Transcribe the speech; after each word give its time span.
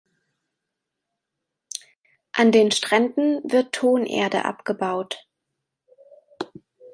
An 2.33 2.51
den 2.51 2.71
Stränden 2.71 3.39
wird 3.43 3.71
Tonerde 3.71 4.45
abgebaut. 4.45 5.27